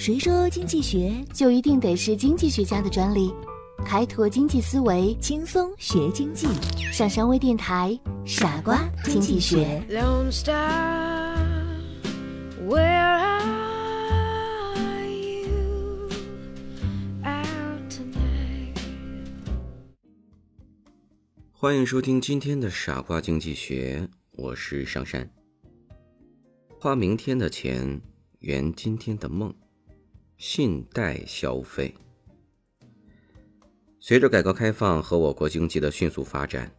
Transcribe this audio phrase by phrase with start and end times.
[0.00, 3.30] 谁说经济学就一定得是经济学家的专利？
[3.84, 6.46] 开拓经济思维，轻松学经济？
[6.90, 9.82] 上山微电台，傻瓜经济学。
[21.52, 25.30] 欢迎收听今天的傻瓜经济学，我是上山。
[26.78, 28.00] 花明天的钱，
[28.38, 29.54] 圆今天的梦。
[30.40, 31.94] 信贷消费，
[33.98, 36.74] 随着改革开放和我国经济的迅速发展，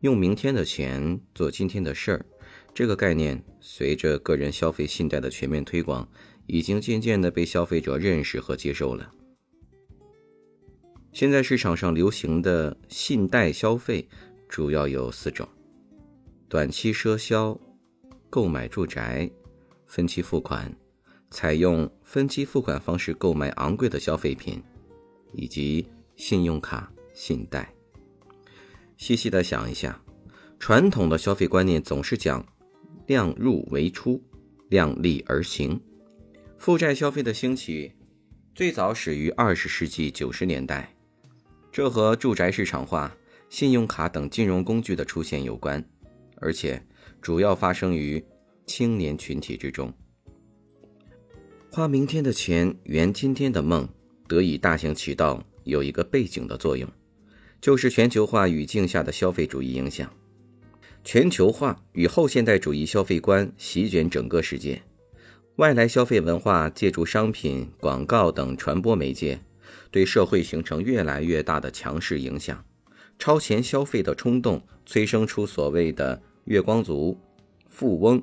[0.00, 2.24] 用明天的钱做今天的事儿，
[2.72, 6.08] 这个概念随着个人消费信贷的全面推广，
[6.46, 9.12] 已经渐渐的被消费者认识和接受了。
[11.12, 14.08] 现在市场上流行的信贷消费
[14.48, 15.46] 主要有四种：
[16.48, 17.60] 短期赊销、
[18.30, 19.30] 购买住宅、
[19.84, 20.74] 分期付款。
[21.32, 24.62] 采用分期付款方式购买昂贵的消费品，
[25.32, 27.72] 以及信用卡、信贷。
[28.98, 30.00] 细细的想一下，
[30.60, 32.46] 传统的消费观念总是讲
[33.06, 34.22] 量入为出、
[34.68, 35.80] 量力而行。
[36.58, 37.92] 负债消费的兴起，
[38.54, 40.94] 最早始于二十世纪九十年代，
[41.72, 43.16] 这和住宅市场化、
[43.48, 45.82] 信用卡等金融工具的出现有关，
[46.36, 46.80] 而且
[47.20, 48.22] 主要发生于
[48.66, 49.92] 青年群体之中。
[51.74, 53.88] 花明天的钱，圆今天的梦，
[54.28, 56.86] 得以大行其道，有一个背景的作用，
[57.62, 60.12] 就是全球化语境下的消费主义影响。
[61.02, 64.82] 全球化与后现代主义消费观席卷整个世界，
[65.56, 69.40] 外来消费文化借助商品、广告等传播媒介，
[69.90, 72.62] 对社会形成越来越大的强势影响。
[73.18, 77.18] 超前消费的冲动催生出所谓的“月光族”、
[77.70, 78.22] 富翁，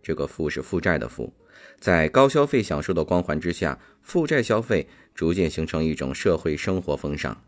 [0.00, 1.34] 这个“富”是负债的“富”。
[1.78, 7.42] 在高消费享受的光环之下，负债消费逐渐形成一种社会生活风尚。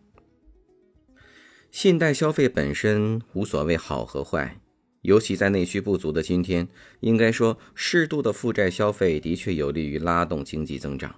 [1.70, 4.60] 信贷消费本身无所谓好和坏，
[5.02, 6.66] 尤其在内需不足的今天，
[7.00, 11.14] 应该说适度的负债消费的确有利于拉动经济增长。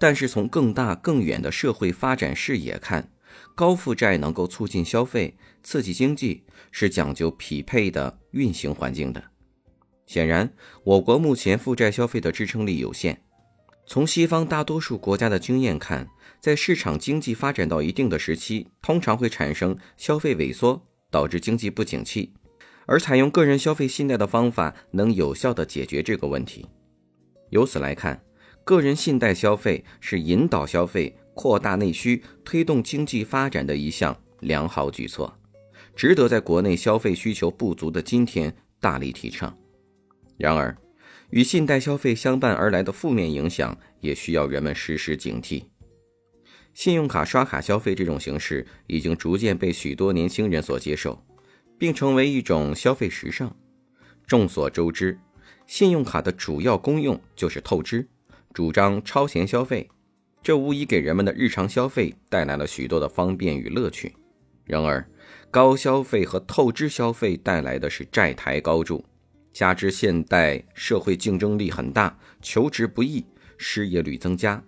[0.00, 3.12] 但是从更大更远的社会发展视野看，
[3.54, 6.42] 高负债能够促进消费、刺激经济，
[6.72, 9.31] 是讲究匹配的运行环境的。
[10.12, 10.52] 显然，
[10.84, 13.22] 我国目前负债消费的支撑力有限。
[13.86, 16.06] 从西方大多数国家的经验看，
[16.38, 22.34] 在市场经济发展到一定的时期，通常会产生消费萎缩，导致经济不景气。
[22.84, 26.66] 而采用个人消费信贷的方法，能有效地解决这个问题。
[27.48, 28.22] 由此来看，
[28.64, 35.34] 个人信贷消费是引导消费、扩大内需、推动经济发展的一项良好举措，
[35.96, 39.56] 值得在国内消费需求不足的今天大力提倡。
[40.42, 40.76] 然而，
[41.30, 45.66] 与信贷消费相伴而来的负面影响，也需要人们时时警惕。
[46.74, 51.24] 信用卡刷卡消费这种形式已经逐渐被许多年轻人所接受，
[51.78, 53.56] 并成为一种消费时尚。
[54.26, 55.16] 众所周知，
[55.68, 58.08] 信用卡的主要功用就是透支，
[58.52, 59.88] 主张超前消费，
[60.42, 64.12] 这无疑给人们的日常消费带来了许多的方便与乐趣。
[64.64, 65.08] 然而，
[65.52, 69.04] 高消费和透支消费带来的是债台高筑。
[69.52, 73.24] 加之现代社会竞争力很大，求职不易，
[73.58, 74.62] 失业率增加，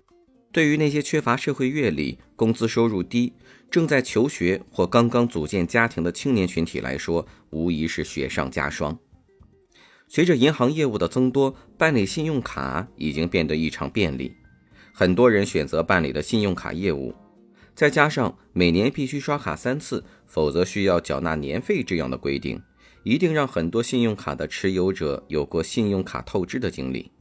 [0.52, 3.32] 对于那些缺乏社会阅历、工资收入低、
[3.70, 8.98] 正在求学或刚刚组建家庭的青年群体来说，无疑是雪上加霜。
[10.06, 14.36] 随着银行业务的增多，办理信用卡已经变得异常便利，
[14.92, 17.14] 很多人选择办理的信用卡业务，
[17.74, 22.62] 再加上每年必须刷卡三次，否则需要缴纳年费这样的规定。
[23.04, 27.12] 一定让很多信用卡的持有者有过信用卡透支的经历。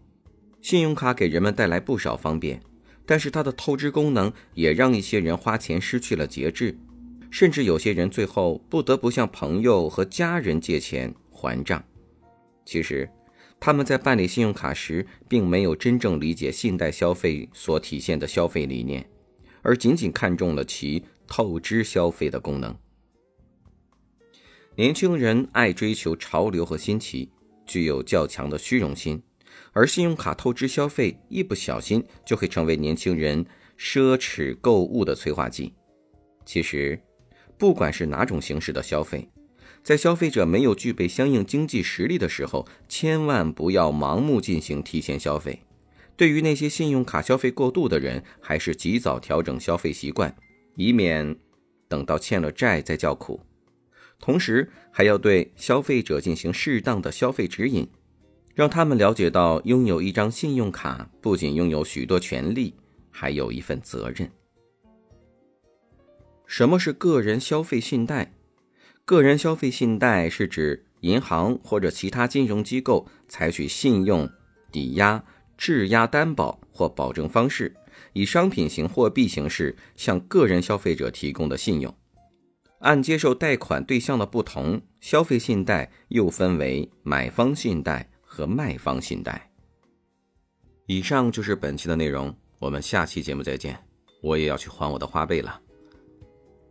[0.62, 2.62] 信用卡给人们带来不少方便，
[3.06, 6.78] 但是它的透支功能也让一些人花钱失去了节制，
[7.30, 11.84] 甚至有些人最后不得不向朋友和家人借钱还账。
[12.66, 13.10] 其实，
[13.60, 19.06] 他们在办理信用卡时，并没有真正理解信贷消费所体现的消费理念，
[19.62, 22.74] 而仅仅看中了其透支消费的功能。
[24.76, 27.30] 年轻人爱追求潮流和新奇，
[27.64, 29.22] 具有较强的虚荣心，
[29.72, 33.46] 而信用卡透支消费一不小心就会成为年轻人
[33.78, 35.74] 奢侈购物的催化剂。
[36.44, 37.00] 其实，
[37.56, 39.30] 不管是哪种形式的消费，
[39.84, 45.60] 在消费者没有具备相应经济实力的时候，千万不要盲目进行提前消费。
[46.18, 50.36] 对于那些信用卡消费过度的人，还是及早调整消费习惯，
[50.76, 51.36] 以免
[51.88, 53.40] 等到欠了债再叫苦。
[54.24, 57.86] 同时，还要对消费者进行适当的消费指引，
[58.56, 62.74] 让他们了解到，拥有一张信用卡不仅拥有许多权利，
[63.12, 64.32] 还有一份责任。
[66.48, 68.34] 什么是个人消费信贷？
[69.04, 74.32] 个人消费信贷是指银行或者其他金融机构采取信用
[74.72, 75.22] 抵押、
[75.58, 77.76] 质押担保或保证方式，
[78.14, 81.94] 以商品型货币形式向个人消费者提供的信用。
[82.84, 88.10] 按接受贷款对象的不同，消费信贷又分为买方信贷。
[88.36, 89.48] 和卖方信贷。
[90.88, 93.78] 以上就是本期的内容，我们下期节目再见。
[94.24, 95.62] 我也要去还我的花呗了。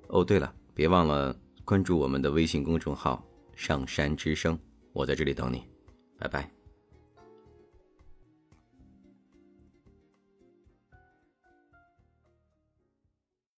[0.08, 1.32] 哦，对了，别忘了
[1.64, 3.24] 关注我们的微信公众号
[3.54, 4.58] “上山之声”，
[4.92, 5.62] 我在这里等你，
[6.18, 6.61] 拜拜。